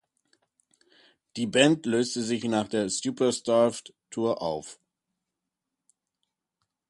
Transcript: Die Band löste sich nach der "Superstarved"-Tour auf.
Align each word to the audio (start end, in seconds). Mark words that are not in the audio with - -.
Die 1.37 1.45
Band 1.45 1.85
löste 1.85 2.23
sich 2.23 2.43
nach 2.45 2.67
der 2.67 2.89
"Superstarved"-Tour 2.89 4.33
auf. 4.41 4.79